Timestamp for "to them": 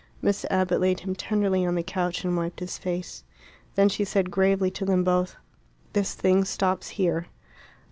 4.71-5.03